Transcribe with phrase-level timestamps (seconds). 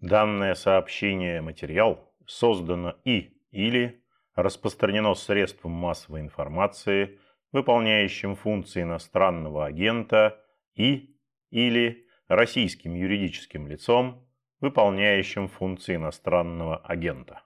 [0.00, 4.04] Данное сообщение материал создано и или
[4.36, 7.18] распространено средством массовой информации,
[7.50, 10.40] выполняющим функции иностранного агента
[10.74, 11.16] и
[11.50, 14.24] или российским юридическим лицом,
[14.60, 17.42] выполняющим функции иностранного агента.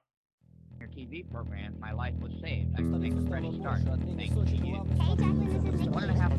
[0.94, 2.74] TV program, my life was saved.
[2.76, 3.80] I think it's ready to start.
[4.14, 4.74] Thank you.
[5.90, 6.32] One and a half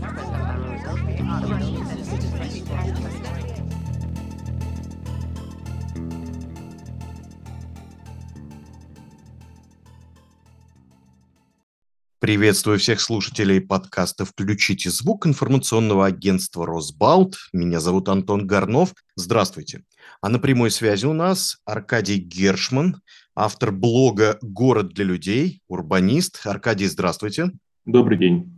[12.23, 17.35] Приветствую всех слушателей подкаста «Включите звук» информационного агентства «Росбалт».
[17.51, 18.93] Меня зовут Антон Горнов.
[19.17, 19.83] Здравствуйте.
[20.21, 23.01] А на прямой связи у нас Аркадий Гершман,
[23.35, 26.39] автор блога «Город для людей», урбанист.
[26.45, 27.51] Аркадий, здравствуйте.
[27.83, 28.57] Добрый день.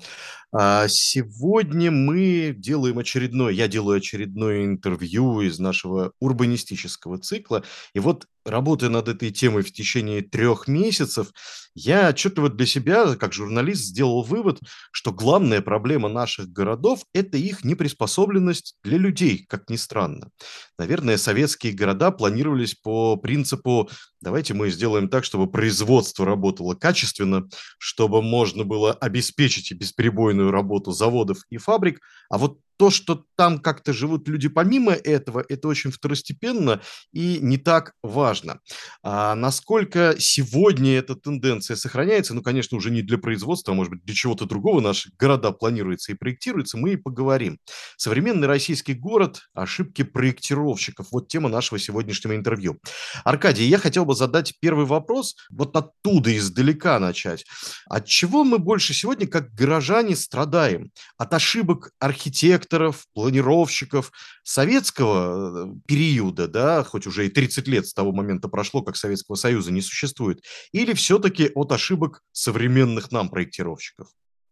[0.51, 7.63] А, сегодня мы делаем очередное, я делаю очередное интервью из нашего урбанистического цикла.
[7.95, 11.31] И вот работая над этой темой в течение трех месяцев,
[11.73, 14.59] я вот для себя, как журналист, сделал вывод,
[14.91, 20.29] что главная проблема наших городов– это их неприспособленность для людей, как ни странно.
[20.77, 23.89] Наверное, советские города планировались по принципу
[24.21, 30.91] «давайте мы сделаем так, чтобы производство работало качественно, чтобы можно было обеспечить и бесперебойную работу
[30.91, 31.99] заводов и фабрик,
[32.29, 36.81] а вот то, что там как-то живут люди помимо этого, это очень второстепенно
[37.11, 38.59] и не так важно.
[39.03, 44.03] А насколько сегодня эта тенденция сохраняется, ну, конечно, уже не для производства, а может быть
[44.03, 47.59] для чего-то другого наши города планируются и проектируются, мы и поговорим.
[47.97, 51.07] Современный российский город, ошибки проектировщиков.
[51.11, 52.79] Вот тема нашего сегодняшнего интервью.
[53.23, 57.45] Аркадий, я хотел бы задать первый вопрос, вот оттуда, издалека начать.
[57.87, 60.91] От чего мы больше сегодня, как горожане, страдаем?
[61.17, 64.11] От ошибок архитекторов, архитекторов, планировщиков
[64.43, 69.35] советского э, периода, да, хоть уже и 30 лет с того момента прошло, как Советского
[69.35, 74.07] Союза не существует, или все-таки от ошибок современных нам проектировщиков?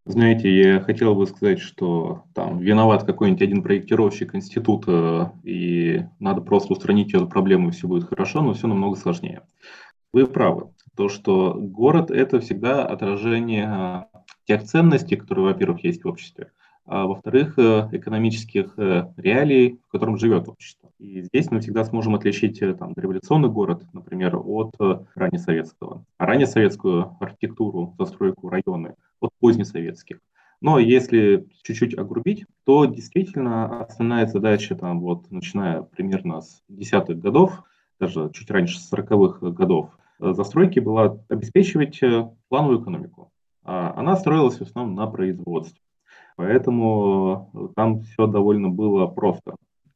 [0.06, 6.74] Знаете, я хотел бы сказать, что там виноват какой-нибудь один проектировщик института, и надо просто
[6.74, 9.44] устранить эту проблему, и все будет хорошо, но все намного сложнее.
[10.12, 10.72] Вы правы.
[10.98, 14.08] То, что город– это всегда отражение а,
[14.46, 16.52] тех ценностей, которые, во-первых, есть в обществе,
[16.86, 20.90] а во-вторых, э, экономических э, реалий, в котором живет общество.
[21.00, 24.76] И здесь мы всегда сможем отличить э, там, революционный город, например, от
[25.16, 30.20] раннесоветского, а раннесоветскую архитектуру, застройку районы от позднесоветских.
[30.60, 37.64] Но если чуть-чуть огрубить, то действительно основная задача, там, вот, начиная примерно с десятых годов,
[38.00, 39.90] даже чуть раньше, с 40-х годов,
[40.20, 42.00] застройки была обеспечивать
[42.50, 43.32] плановую экономику.
[43.64, 45.80] А она строилась в основном на производстве.
[46.36, 49.52] Поэтому э, там все довольно было просто.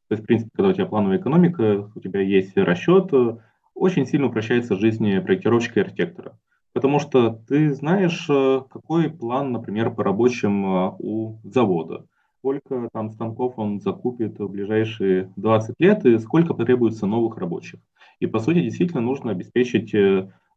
[0.08, 3.36] То есть, в принципе, когда у тебя плановая экономика, у тебя есть расчет, э,
[3.74, 6.38] очень сильно упрощается жизнь проектировщика и архитектора.
[6.72, 10.64] Потому что ты знаешь, э, какой план, например, по рабочим
[10.98, 12.06] у завода.
[12.38, 17.80] Сколько там станков он закупит в ближайшие 20 лет и сколько потребуется новых рабочих.
[18.20, 19.92] И, по сути, действительно нужно обеспечить,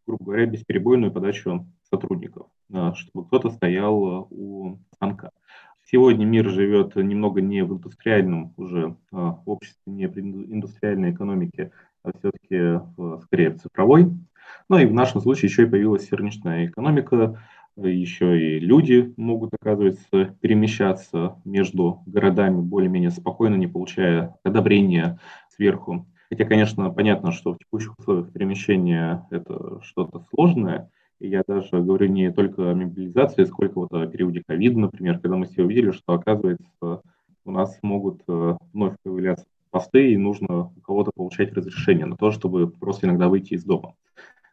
[0.05, 2.47] грубо говоря, бесперебойную подачу сотрудников,
[2.93, 5.31] чтобы кто-то стоял у станка.
[5.91, 11.71] Сегодня мир живет немного не в индустриальном уже э, обществе, не в индустриальной экономике,
[12.01, 12.79] а все-таки
[13.23, 14.13] скорее в цифровой.
[14.69, 17.43] Ну и в нашем случае еще и появилась рыночная экономика,
[17.75, 25.19] еще и люди могут, оказывается, перемещаться между городами более-менее спокойно, не получая одобрения
[25.49, 26.07] сверху.
[26.29, 30.89] Хотя, конечно, понятно, что в текущих условиях перемещения это что-то сложное–
[31.27, 35.45] я даже говорю не только о мобилизации, сколько вот о периоде ковида, например, когда мы
[35.45, 37.01] все увидели, что, оказывается,
[37.45, 42.31] у нас могут э, вновь появляться посты, и нужно у кого-то получать разрешение на то,
[42.31, 43.95] чтобы просто иногда выйти из дома.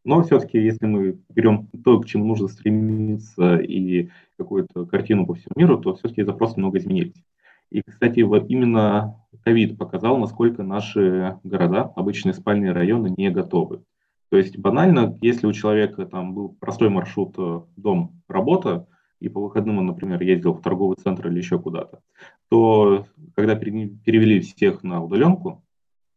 [0.05, 4.09] Но все-таки, если мы берем то, к чему нужно стремиться, и
[4.39, 7.25] какую-то картину по всему миру, то все-таки запросы много изменились.
[7.71, 13.83] И, кстати, вот именно ковид показал, насколько наши города, обычные спальные районы, не готовы.
[14.31, 18.87] То есть банально, если у человека там был простой маршрут э, дом-работа,
[19.21, 22.03] и по выходным он, например, ездил в торговый центр или еще куда-то,
[22.49, 25.65] то когда перевели всех на удаленку,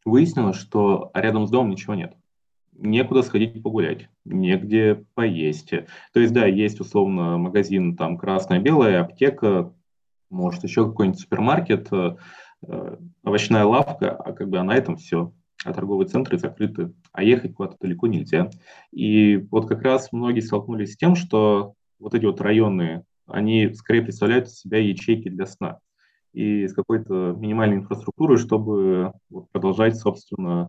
[0.06, 2.13] выяснилось, что рядом с домом ничего нет.
[2.74, 5.69] Некуда сходить погулять, негде поесть.
[6.13, 9.74] То есть, да, есть условно магазин там красное-белое, аптека,
[10.30, 12.16] может еще какой-нибудь супермаркет, э,
[12.68, 17.54] э, овощная лавка, а как бы на этом все а торговые центры закрыты, а ехать
[17.54, 18.50] куда-то далеко нельзя.
[18.92, 24.02] И вот как раз многие столкнулись с тем, что вот эти вот районы, они скорее
[24.02, 25.80] представляют из себя ячейки для сна
[26.34, 30.68] и с какой-то минимальной инфраструктурой, чтобы вот продолжать, собственно,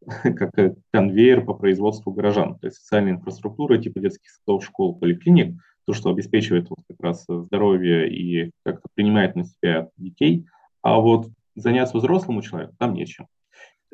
[0.22, 0.50] как
[0.90, 2.58] конвейер по производству горожан.
[2.58, 7.24] То есть социальная инфраструктура типа детских садов, школ, поликлиник, то, что обеспечивает вот как раз
[7.28, 10.46] здоровье и как-то принимает на себя детей.
[10.80, 13.26] А вот заняться взрослому человеку там нечем.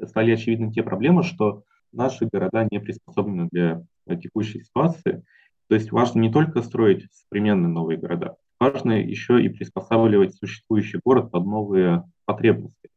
[0.07, 3.85] Стали очевидны те проблемы, что наши города не приспособлены для
[4.21, 5.25] текущей ситуации.
[5.69, 11.31] То есть важно не только строить современные новые города, важно еще и приспосабливать существующий город
[11.31, 12.91] под новые потребности.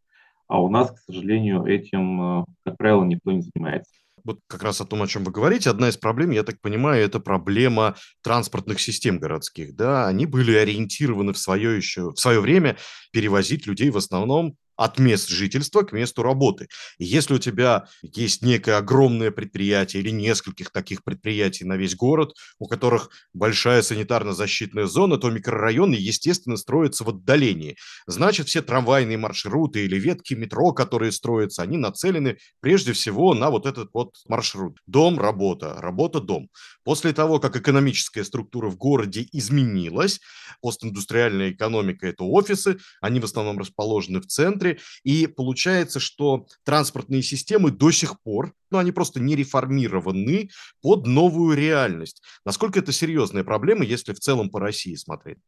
[0.48, 3.92] А у нас, к сожалению, этим, э, как правило, никто не занимается
[4.24, 7.04] вот как раз о том, о чем вы говорите, одна из проблем, я так понимаю,
[7.04, 9.76] это проблема транспортных систем городских.
[9.76, 12.78] Да, они были ориентированы в свое еще в свое время
[13.12, 16.68] перевозить людей в основном от мест жительства к месту работы.
[16.98, 22.34] И если у тебя есть некое огромное предприятие или нескольких таких предприятий на весь город,
[22.58, 27.78] у которых большая санитарно-защитная зона, то микрорайоны, естественно, строятся в отдалении.
[28.08, 33.68] Значит, все трамвайные маршруты или ветки метро, которые строятся, они нацелены прежде всего на вот
[33.68, 34.80] этот вот маршрут.
[34.88, 36.50] Дом, работа, работа, дом.
[36.84, 40.20] После того, как экономическая структура в городе изменилась,
[40.62, 44.71] постиндустриальная экономика– это офисы, они в основном расположены в центре,
[45.04, 50.50] и получается, что транспортные системы до сих пор, ну, они просто не реформированы
[50.82, 52.22] под новую реальность.
[52.46, 55.40] Насколько это серьезная проблема, если в целом по России смотреть?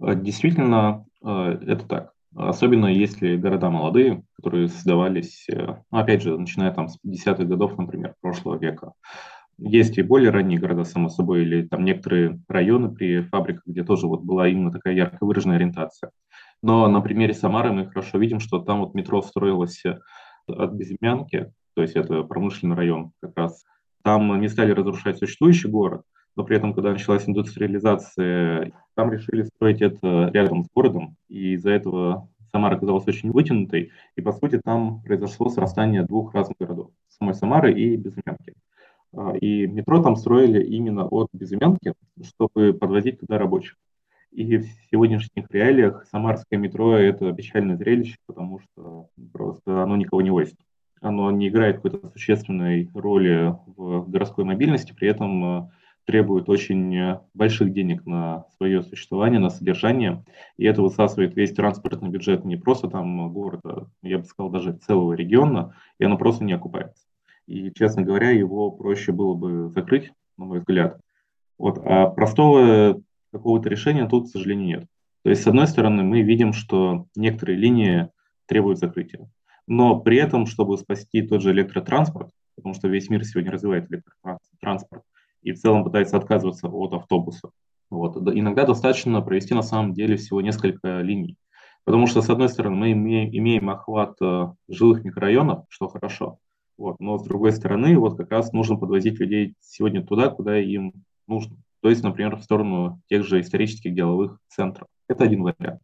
[0.00, 2.14] Э, действительно, э, это так.
[2.36, 7.78] Особенно если города молодые, которые создавались, э, ну, опять же, начиная там с 50-х годов,
[7.78, 8.92] например, прошлого века.
[9.56, 14.08] Есть и более ранние города, само собой, или там некоторые районы при фабриках, где тоже
[14.08, 16.10] вот была именно такая ярко выраженная ориентация.
[16.64, 19.82] Но на примере Самары мы хорошо видим, что там вот метро строилось
[20.46, 23.66] от Безымянки, то есть это промышленный район как раз.
[24.02, 26.04] Там не стали разрушать существующий город,
[26.36, 31.70] но при этом, когда началась индустриализация, там решили строить это рядом с городом, и из-за
[31.70, 37.34] этого Самара оказалась очень вытянутой, и, по сути, там произошло срастание двух разных городов, самой
[37.34, 38.54] Самары и Безымянки.
[39.14, 43.76] А, и метро там строили именно от Безымянки, чтобы подвозить туда рабочих.
[44.34, 50.30] И в сегодняшних реалиях самарское метро– это печальное зрелище, потому что просто оно никого не
[50.30, 50.56] возит.
[51.00, 55.70] Оно не играет какой-то существенной роли в городской мобильности, при этом э,
[56.04, 60.24] требует очень больших денег на свое существование, на содержание.
[60.56, 65.12] И это высасывает весь транспортный бюджет не просто там города, я бы сказал, даже целого
[65.12, 67.04] региона, и оно просто не окупается.
[67.46, 70.98] И, честно говоря, его проще было бы закрыть, на мой взгляд.
[71.56, 71.78] Вот.
[71.84, 73.00] А простого
[73.34, 74.86] какого-то решения тут, к сожалению, нет.
[75.22, 78.08] То есть, с одной стороны, мы видим, что некоторые линии
[78.46, 79.30] требуют закрытия.
[79.66, 85.02] Но при этом, чтобы спасти тот же электротранспорт, потому что весь мир сегодня развивает электротранспорт
[85.42, 87.50] и в целом пытается отказываться от автобуса,
[87.90, 91.36] вот, иногда достаточно провести на самом деле всего несколько линий.
[91.84, 96.38] Потому что, с одной стороны, мы имеем, имеем охват э, жилых микрорайонов, что хорошо,
[96.76, 100.92] вот, но с другой стороны, вот как раз нужно подвозить людей сегодня туда, куда им
[101.26, 104.88] нужно то есть, например, в сторону тех же исторических деловых центров.
[105.06, 105.82] Это один вариант.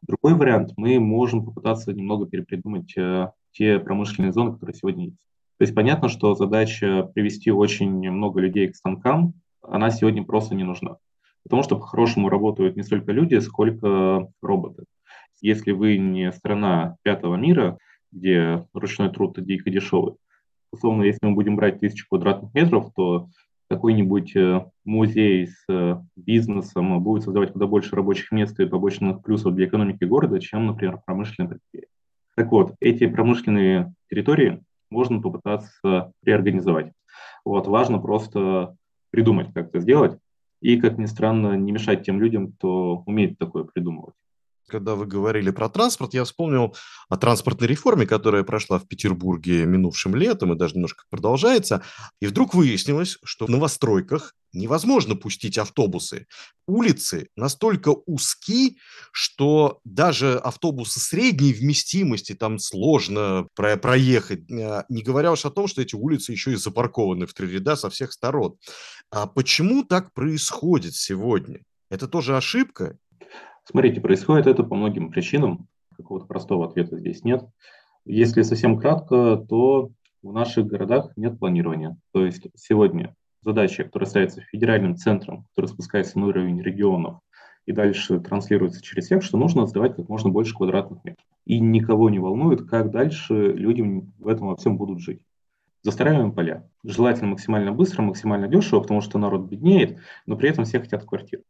[0.00, 5.18] Другой вариант, мы можем попытаться немного перепридумать э, те промышленные зоны, которые сегодня есть.
[5.58, 10.64] То есть понятно, что задача привести очень много людей к станкам, она сегодня просто не
[10.64, 10.96] нужна.
[11.42, 14.84] Потому что по-хорошему работают не столько люди, сколько роботы.
[15.42, 17.76] Если вы не страна пятого мира,
[18.10, 20.14] где ручной труд дико дешевый,
[20.72, 23.28] условно, если мы будем брать тысячу квадратных метров, то
[23.72, 29.54] какой-нибудь э, музей с э, бизнесом будет создавать куда больше рабочих мест и побочных плюсов
[29.54, 31.90] для экономики города, чем, например, промышленное предприятие.
[32.36, 36.92] Так вот, эти промышленные территории можно попытаться реорганизовать.
[37.44, 38.76] Вот, важно просто
[39.10, 40.18] придумать, как это сделать,
[40.60, 44.14] и, как ни странно, не мешать тем людям, кто умеет такое придумывать
[44.66, 46.74] когда вы говорили про транспорт, я вспомнил
[47.08, 51.82] о транспортной реформе, которая прошла в Петербурге минувшим летом и даже немножко продолжается.
[52.20, 56.26] И вдруг выяснилось, что в новостройках невозможно пустить автобусы.
[56.66, 58.78] Улицы настолько узки,
[59.10, 64.50] что даже автобусы средней вместимости там сложно про проехать.
[64.52, 67.76] А, не говоря уж о том, что эти улицы еще и запаркованы в три ряда
[67.76, 68.56] со всех сторон.
[69.10, 71.60] А почему так происходит сегодня?
[71.90, 72.96] Это тоже ошибка
[73.64, 75.68] Смотрите, происходит это по многим причинам.
[75.96, 77.44] Какого-то простого ответа здесь нет.
[78.04, 79.90] Если совсем кратко, то
[80.22, 81.96] в наших городах нет планирования.
[82.12, 87.20] То есть сегодня задача, которая ставится федеральным центром, которая спускается на уровень регионов
[87.66, 91.24] и дальше транслируется через всех, что нужно сдавать как можно больше квадратных метров.
[91.44, 93.82] И никого не волнует, как дальше люди
[94.18, 95.22] в этом во всем будут жить.
[95.82, 96.68] Застраиваем поля.
[96.84, 101.42] Желательно максимально быстро, максимально дешево, потому что народ беднеет, но при этом все хотят квартир.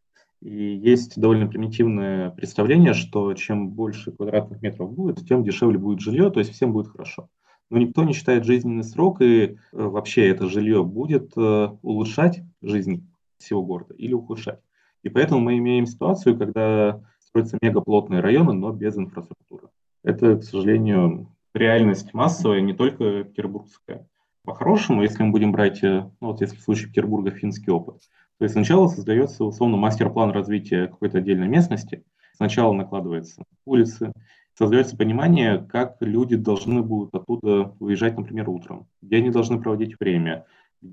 [0.43, 6.31] И есть довольно примитивное представление, что чем больше квадратных метров будет, тем дешевле будет жилье,
[6.31, 7.29] то есть всем будет хорошо.
[7.71, 13.09] но никто не считает жизненный срок, и э, вообще это жилье будет э, улучшать жизнь
[13.39, 14.59] всего города или ухудшать.
[15.05, 19.69] И поэтому мы имеем ситуацию, когда строятся мегаплотные районы, но без инфраструктуры.
[20.03, 24.09] Это, к сожалению, реальность массовая, не только петербургская.
[24.45, 28.03] По-хорошему, если мы будем брать, э, ну вот если в случае Петербурга финский опыт,
[28.43, 32.03] то есть сначала создается условно мастер-план развития какой-то отдельной местности,
[32.35, 34.13] сначала накладывается улицы,
[34.59, 40.45] создается понимание, как люди должны будут оттуда выезжать, например, утром, где они должны проводить время,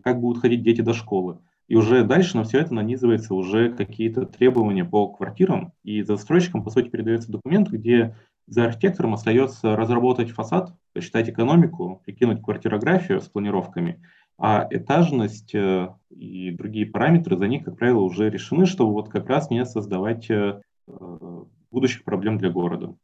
[0.04, 1.40] как будут ходить дети до школы.
[1.68, 6.70] И уже дальше на все это нанизывается уже какие-то требования по квартирам, и застройщикам, по
[6.70, 8.16] сути, передается документ, где
[8.46, 14.04] за архитектором остается разработать фасад, посчитать экономику, прикинуть квартирографию с планировками,
[14.40, 19.28] а этажность э, и другие параметры за них, как правило, уже решены, чтобы вот как
[19.28, 20.62] раз не создавать э,
[21.72, 22.96] будущих проблем для города.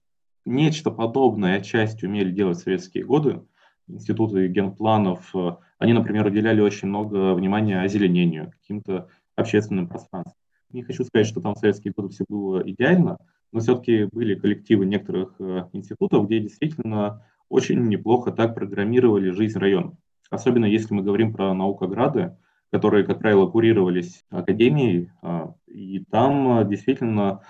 [0.45, 3.41] Нечто подобное отчасти умели делать советские годы.
[3.87, 10.35] Институты генпланов, э, они, например, уделяли очень много внимания озеленению, каким-то общественным пространствам.
[10.71, 13.17] Не хочу сказать, что там в советские годы все было идеально,
[13.51, 19.97] но все-таки были коллективы некоторых э, институтов, где действительно очень неплохо так программировали жизнь района.
[20.29, 22.35] Особенно если мы говорим про наукограды,
[22.71, 27.41] которые, как правило, курировались академией, а, и там э, действительно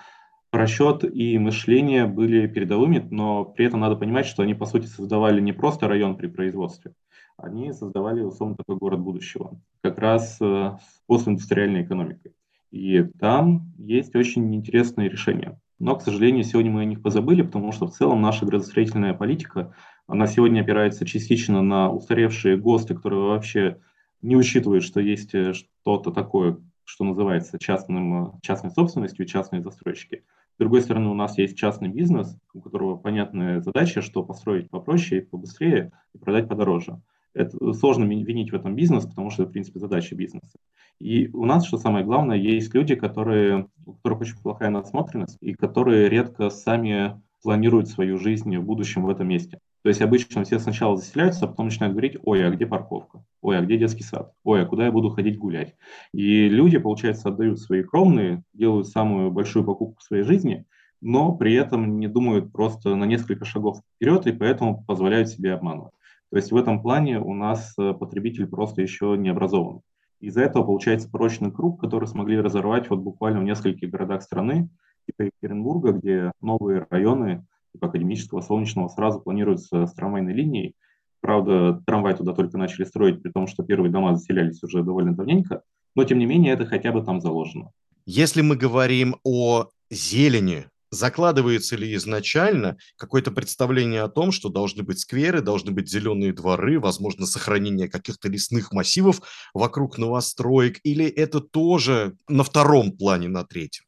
[0.52, 5.40] расчет и мышление были передовыми, но при этом надо понимать, что они, по сути, создавали
[5.40, 6.92] не просто район при производстве,
[7.36, 12.32] они создавали, условно, такой город будущего, как раз э, с постиндустриальной экономикой.
[12.70, 15.58] И там есть очень интересные решения.
[15.78, 19.74] Но, к сожалению, сегодня мы о них позабыли, потому что в целом наша градостроительная политика,
[20.06, 23.78] она сегодня опирается частично на устаревшие ГОСТы, которые вообще
[24.22, 30.24] не учитывают, что есть э, что-то такое, что называется частным, э, частной собственностью, частные застройщики.
[30.54, 35.22] С другой стороны, у нас есть частный бизнес, у которого понятная задача, что построить попроще,
[35.22, 37.00] побыстрее и продать подороже.
[37.34, 40.58] Это сложно винить в этом бизнес, потому что это, в принципе, задача бизнеса.
[40.98, 45.52] И у нас, что самое главное, есть люди, которые, у которых очень плохая насмотренность, и
[45.52, 49.58] которые редко сами планируют свою жизнь в будущем в этом месте.
[49.86, 53.22] То есть обычно все сначала заселяются, а потом начинают говорить, ой, а где парковка?
[53.40, 54.32] Ой, а где детский сад?
[54.42, 55.76] Ой, а куда я буду ходить гулять?
[56.12, 60.64] И люди, получается, отдают свои кровные, делают самую большую покупку в своей жизни,
[61.00, 65.92] но при этом не думают просто на несколько шагов вперед и поэтому позволяют себе обманывать.
[66.32, 69.82] То есть в этом плане у нас э, потребитель просто еще не образован.
[70.18, 74.68] Из-за этого получается порочный круг, который смогли разорвать вот буквально в нескольких городах страны,
[75.06, 77.46] типа Екатеринбурга, где новые районы
[77.82, 80.74] Академического, Солнечного сразу планируются с трамвайной линией.
[81.20, 85.62] Правда, трамвай туда только начали строить, при том, что первые дома заселялись уже довольно давненько,
[85.94, 87.70] но тем не менее это хотя бы там заложено.
[88.04, 95.00] Если мы говорим о зелени, закладывается ли изначально какое-то представление о том, что должны быть
[95.00, 99.20] скверы, должны быть зеленые дворы, возможно, сохранение каких-то лесных массивов
[99.54, 103.84] вокруг новостроек, или это тоже на втором плане, на третьем?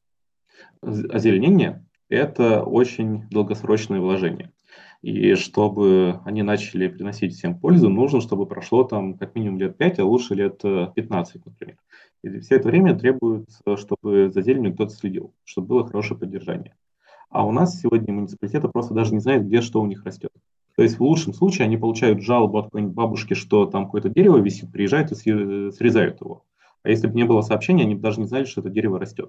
[0.82, 4.52] Озеленение– это очень долгосрочное вложение.
[5.02, 10.00] И чтобы они начали приносить всем пользу, нужно, чтобы прошло там как минимум лет 5,
[10.00, 11.76] а лучше лет 15, э, например.
[12.24, 16.74] И все это время требуется, чтобы за зеленью кто-то следил, чтобы было хорошее поддержание.
[17.30, 20.32] А у нас сегодня муниципалитеты просто даже не знают, где что у них растет.
[20.74, 24.38] То есть в лучшем случае они получают жалобу от какой-нибудь бабушки, что там какое-то дерево
[24.38, 26.44] висит, приезжают и срезают его.
[26.82, 29.28] А если бы не было сообщения, они бы даже не знали, что это дерево растет.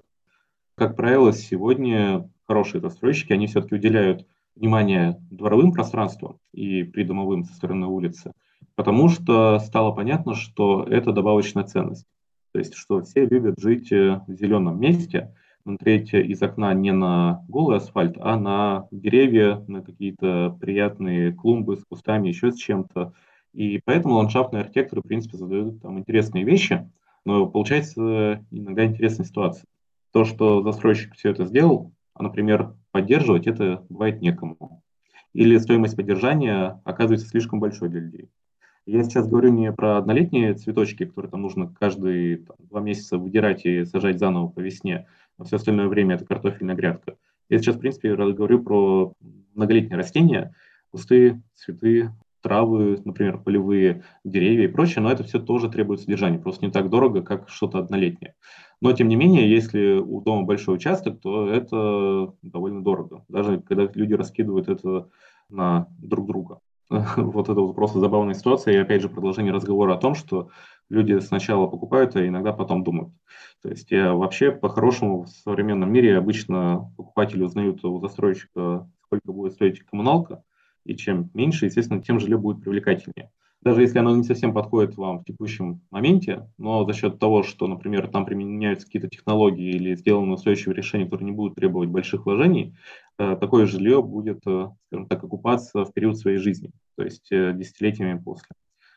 [0.76, 4.26] Как правило, сегодня хорошие застройщики, они все-таки уделяют
[4.56, 8.32] внимание дворовым пространствам и придомовым со стороны улицы,
[8.74, 12.06] потому что стало понятно, что это добавочная ценность.
[12.50, 17.76] То есть, что все любят жить в зеленом месте, смотреть из окна не на голый
[17.76, 23.12] асфальт, а на деревья, на какие-то приятные клумбы с кустами, еще с чем-то.
[23.52, 26.90] И поэтому ландшафтные архитекторы, в принципе, задают там интересные вещи,
[27.24, 29.66] но получается иногда интересная ситуация.
[30.12, 31.92] То, что застройщик все это сделал,
[32.22, 34.82] например, поддерживать это бывает некому.
[35.32, 38.30] Или стоимость поддержания оказывается слишком большой для людей.
[38.86, 43.64] Я сейчас говорю не про однолетние цветочки, которые там нужно каждые там, два месяца выдирать
[43.64, 45.06] и сажать заново по весне,
[45.38, 47.16] а все остальное время это картофельная грядка.
[47.48, 49.12] Я сейчас, в принципе, говорю про
[49.54, 50.54] многолетние растения,
[50.90, 52.10] кусты, цветы,
[52.42, 56.88] травы, например, полевые деревья и прочее, но это все тоже требует содержания, просто не так
[56.88, 58.34] дорого, как что-то однолетнее.
[58.80, 63.90] Но, тем не менее, если у дома большой участок, то это довольно дорого, даже когда
[63.94, 65.08] люди раскидывают это
[65.50, 66.60] на друг друга.
[67.16, 68.74] вот это вот просто забавная ситуация.
[68.74, 70.50] И опять же продолжение разговора о том, что
[70.88, 73.12] люди сначала покупают, а иногда потом думают.
[73.62, 79.52] То есть я вообще по-хорошему в современном мире обычно покупатели узнают у застройщика, сколько будет
[79.52, 80.42] стоить коммуналка,
[80.84, 83.30] И чем меньше, естественно, тем жилье будет привлекательнее.
[83.62, 87.66] Даже если оно не совсем подходит вам в текущем моменте, но за счет того, что,
[87.66, 92.74] например, там применяются какие-то технологии или сделаны устойчивые решения, которые не будут требовать больших вложений,
[93.18, 97.52] э, такое жилье будет, э, скажем так, окупаться в период своей жизни, то есть э,
[97.52, 98.48] десятилетиями после.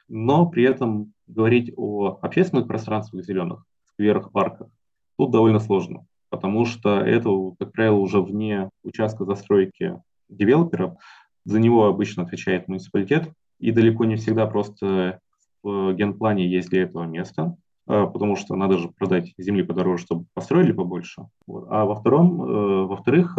[0.08, 4.70] Но при этом говорить о общественных пространствах зеленых, скверах, парках,
[5.18, 7.30] тут довольно сложно, потому что это,
[7.60, 10.96] как правило, уже вне участка застройки девелопера,
[11.44, 13.30] за него обычно отвечает муниципалитет,
[13.64, 15.22] и далеко не всегда просто
[15.64, 17.56] в генплане есть для этого место,
[17.88, 21.28] а, потому что надо же продать земли подороже, чтобы построили побольше.
[21.48, 21.68] Вот.
[21.70, 23.38] А во втором, э, во-вторых,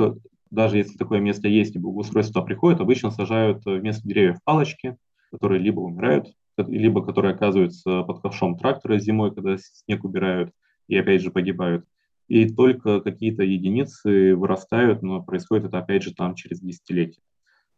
[0.51, 4.97] даже если такое место есть и благоустройство приходит, обычно сажают вместо деревьев палочки,
[5.31, 10.53] которые либо умирают, либо которые оказываются под ковшом трактора зимой, когда снег убирают,
[10.89, 11.85] и опять же погибают.
[12.29, 17.21] И только какие-то единицы вырастают, но происходит это опять же там через десятилетия.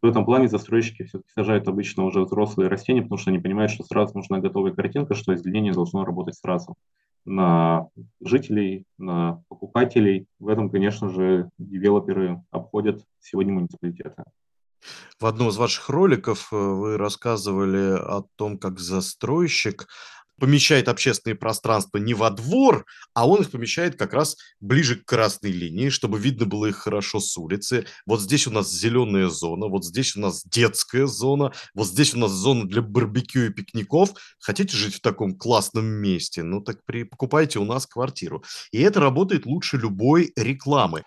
[0.02, 3.84] В этом плане застройщики все-таки сажают обычно уже взрослые растения, потому что они понимают, что
[3.84, 6.76] сразу нужна готовая картинка, что озеленение должно работать сразу
[7.24, 7.88] на
[8.20, 10.26] жителей, на покупателей.
[10.38, 14.22] В этом, конечно же, девелоперы обходят сегодня муниципалитеты.
[15.18, 19.88] В одном из ваших роликов э, вы рассказывали о том, как застройщик
[20.38, 25.52] помещает общественные пространства не во двор, а он их помещает как раз ближе к красной
[25.52, 27.86] линии, чтобы видно было их хорошо с улицы.
[28.06, 32.18] Вот здесь у нас зеленая зона, вот здесь у нас детская зона, вот здесь у
[32.18, 34.10] нас зона для барбекю и пикников.
[34.38, 36.42] Хотите жить в таком классном месте?
[36.42, 37.04] Ну так при...
[37.04, 38.44] покупайте у нас квартиру.
[38.72, 41.02] И это работает лучше любой рекламы.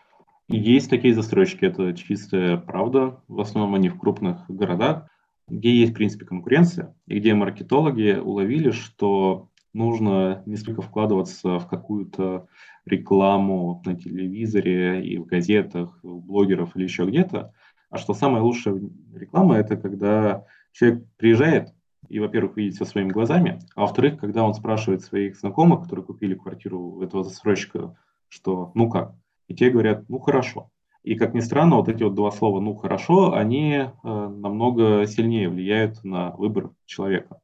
[0.48, 3.22] Есть такие застройщики, это чистая правда.
[3.28, 5.08] В основном они в крупных городах
[5.50, 11.68] где есть, в принципе, конкуренция, и где маркетологи уловили, что нужно не столько вкладываться в
[11.68, 12.48] какую-то
[12.86, 17.54] рекламу на телевизоре и в газетах, у блогеров или еще где-то,
[17.90, 18.80] а что самая лучшая
[19.14, 21.74] реклама– это когда человек приезжает
[22.08, 26.36] и, во-первых, видит все своими глазами, а во-вторых, когда он спрашивает своих знакомых, которые купили
[26.36, 27.96] квартиру у этого застройщика,
[28.28, 29.16] что «ну как?»,
[29.48, 30.72] и те говорят «ну хорошо».
[31.04, 35.50] И, как ни странно, вот эти вот два слова «ну хорошо», они э, намного сильнее
[35.50, 37.40] влияют на выбор человека.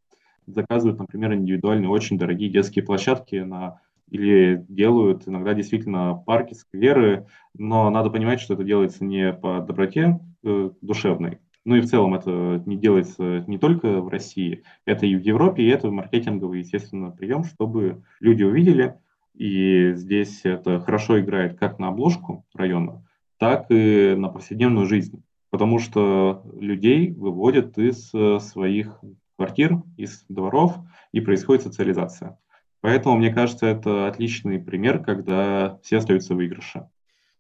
[0.46, 3.80] Заказывают, например, индивидуальные, очень дорогие детские площадки на
[4.12, 10.20] или делают иногда действительно парки, скверы, но надо понимать, что это делается не по доброте
[10.44, 15.16] э, душевной, ну и в целом это не делается не только в России, это и
[15.16, 18.96] в Европе, и это маркетинговый, естественно, прием, чтобы люди увидели,
[19.34, 23.05] и здесь это хорошо играет как на обложку района,
[23.38, 25.24] так и на повседневную жизнь.
[25.50, 29.00] Потому что людей выводят из э, своих
[29.38, 30.76] квартир, из дворов,
[31.12, 32.38] и происходит социализация.
[32.82, 36.88] Поэтому, мне кажется, это отличный пример, когда все остаются в выигрыше.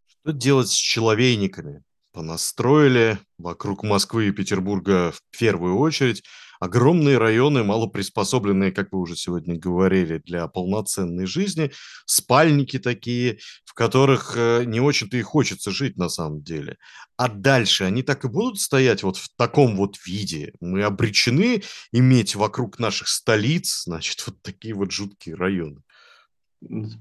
[0.08, 1.84] Что делать с человейниками?
[2.14, 6.24] Понастроили вокруг Москвы и Петербурга в первую очередь
[6.60, 11.72] огромные районы, мало приспособленные, как вы уже сегодня говорили, для полноценной жизни,
[12.06, 16.78] спальники такие, в которых э, не очень-то и хочется жить на самом деле.
[17.18, 20.54] А дальше они так и будут стоять вот в таком вот виде.
[20.60, 25.82] Мы обречены иметь вокруг наших столиц, значит, вот такие вот жуткие районы.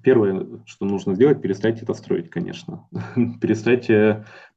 [0.03, 2.87] Первое, что нужно сделать, перестать это строить, конечно.
[3.41, 3.89] перестать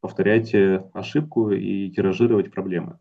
[0.02, 0.54] повторять
[0.94, 3.00] ошибку и тиражировать проблемы.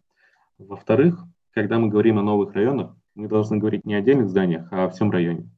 [0.59, 1.23] Во-вторых,
[1.57, 4.91] когда мы говорим о новых районах, мы должны говорить не о отдельных зданиях, а о
[4.91, 5.49] всем районе.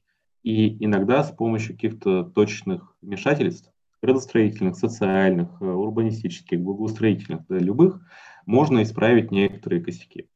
[0.45, 8.01] И иногда с помощью каких-то точных вмешательств, градостроительных, социальных, э, урбанистических, благоустроительных, да, любых,
[8.47, 10.29] можно исправить некоторые косяки.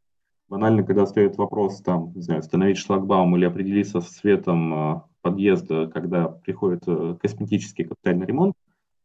[0.49, 5.87] Банально, когда стоит вопрос, там, не знаю, установить шлагбаум или определиться с цветом э, подъезда,
[5.87, 8.57] когда приходит э, косметический капитальный ремонт,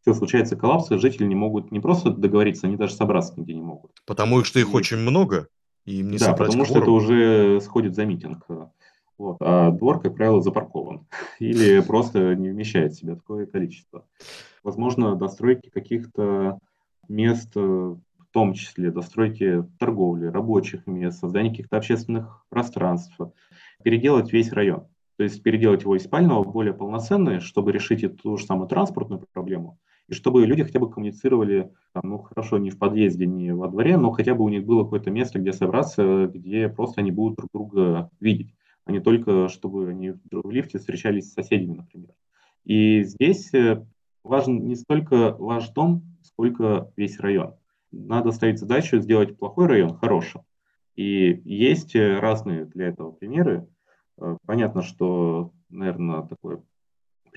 [0.02, 3.62] все случается коллапс, и жители не могут не просто договориться, они даже собраться нигде не
[3.62, 3.92] могут.
[4.08, 4.76] Потому что их и...
[4.76, 5.50] очень много?
[5.88, 8.46] Им не да, потому что это уже сходит за митинг.
[9.18, 9.38] Вот.
[9.40, 11.08] А двор, как правило, запаркован
[11.40, 14.06] или просто не вмещает в себя такое количество.
[14.64, 16.60] Возможно, достройки каких-то
[17.08, 18.00] мест, в
[18.32, 23.18] том числе достройки торговли, рабочих мест, создание каких-то общественных пространств,
[23.82, 24.88] переделать весь район.
[25.16, 28.68] То есть переделать его из спального в более полноценный, чтобы решить эту ту же самую
[28.68, 33.54] транспортную проблему, и чтобы люди хотя бы коммуницировали, там, ну хорошо, не в подъезде, не
[33.54, 37.12] во дворе, но хотя бы у них было какое-то место, где собраться, где просто они
[37.12, 38.54] будут друг друга видеть,
[38.86, 42.12] а не только, чтобы они в лифте встречались с соседями, например.
[42.64, 43.86] И здесь э,
[44.24, 47.56] важен не столько ваш дом, сколько весь район.
[47.92, 50.42] Надо ставить задачу сделать плохой район хорошим.
[50.96, 53.68] И есть э, разные для этого примеры.
[54.18, 56.62] Э, понятно, что, наверное, такое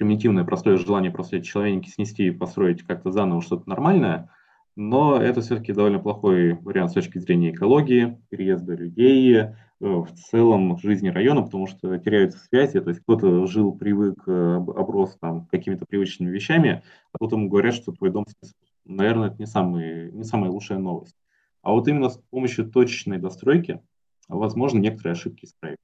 [0.00, 4.30] примитивное, простое желание просто эти человеники снести и построить как-то заново что-то нормальное,
[4.74, 10.78] но это все-таки довольно плохой вариант с точки зрения экологии, переезда людей, э, в целом
[10.78, 15.84] жизни района, потому что теряются связи, то есть кто-то жил, привык, э, оброс там какими-то
[15.84, 16.82] привычными вещами,
[17.12, 18.24] а тут ему говорят, что твой дом
[18.86, 21.14] Наверное, это не, самый, не самая лучшая новость.
[21.60, 23.82] А вот именно с помощью точечной достройки
[24.28, 25.78] возможно некоторые ошибки исправить.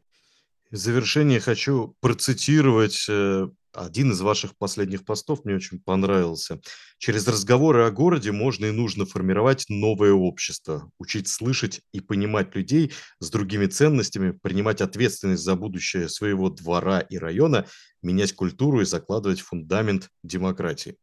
[0.70, 6.60] В завершение хочу процитировать э, один из ваших последних постов, мне очень понравился.
[6.98, 12.92] Через разговоры о городе можно и нужно формировать новое общество, учить слышать и понимать людей
[13.20, 17.66] с другими ценностями, принимать ответственность за будущее своего двора и района,
[18.02, 20.96] менять культуру и закладывать фундамент демократии.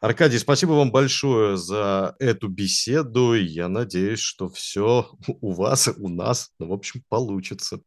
[0.00, 3.34] Аркадий, спасибо вам большое за эту беседу.
[3.34, 7.80] Я надеюсь, что все у вас, у нас, ну, в общем, получится.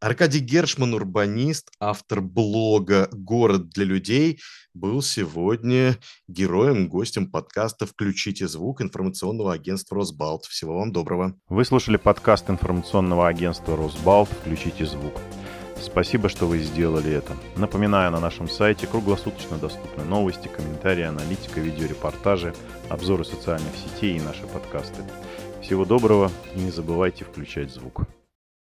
[0.00, 4.38] Аркадий Гершман, урбанист, автор блога «Город для людей»,
[4.72, 10.44] был сегодня героем, гостем подкаста «Включите звук» информационного агентства «Росбалт».
[10.44, 11.34] Всего вам доброго.
[11.48, 14.28] Вы слушали подкаст информационного агентства «Росбалт.
[14.28, 15.14] Включите звук».
[15.82, 17.36] Спасибо, что вы сделали это.
[17.56, 22.54] Напоминаю, на нашем сайте круглосуточно доступны новости, комментарии, аналитика, видеорепортажи,
[22.88, 25.02] обзоры социальных сетей и наши подкасты.
[25.60, 28.02] Всего доброго и не забывайте включать звук.